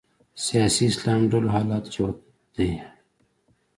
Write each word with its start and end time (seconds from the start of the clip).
سیاسي 0.45 0.83
اسلام 0.91 1.21
ډلو 1.31 1.49
حال 1.53 1.67
جوت 1.93 2.17
دی 2.55 2.69